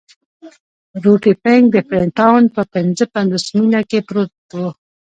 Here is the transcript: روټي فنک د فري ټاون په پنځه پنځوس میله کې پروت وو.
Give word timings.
روټي 1.03 1.33
فنک 1.41 1.63
د 1.73 1.75
فري 1.87 2.05
ټاون 2.19 2.43
په 2.55 2.61
پنځه 2.73 3.05
پنځوس 3.15 3.45
میله 3.57 3.81
کې 3.89 3.99
پروت 4.07 4.31
وو. 4.57 4.69